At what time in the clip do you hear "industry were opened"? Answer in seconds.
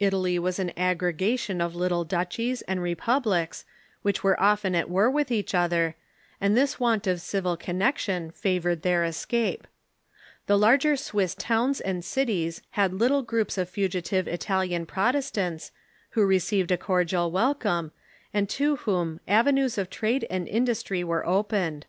20.46-21.86